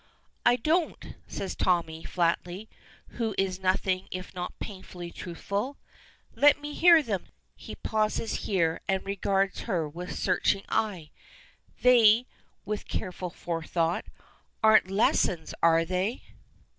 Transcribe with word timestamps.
"I 0.47 0.55
don't," 0.55 1.13
says 1.27 1.55
Tommy, 1.55 2.03
flatly, 2.03 2.67
who 3.19 3.35
is 3.37 3.59
nothing 3.59 4.07
if 4.09 4.33
not 4.33 4.57
painfully 4.57 5.11
truthful. 5.11 5.77
"Let 6.33 6.59
me 6.59 6.73
hear 6.73 7.03
them." 7.03 7.27
He 7.55 7.75
pauses 7.75 8.47
here 8.49 8.81
and 8.87 9.05
regards 9.05 9.59
her 9.69 9.87
with 9.87 10.09
a 10.09 10.15
searching 10.15 10.63
eye. 10.69 11.11
"They" 11.83 12.25
with 12.65 12.87
careful 12.87 13.29
forethought 13.29 14.05
"they 14.07 14.11
aren't 14.63 14.89
lessons, 14.89 15.53
are 15.61 15.85
they?" 15.85 16.23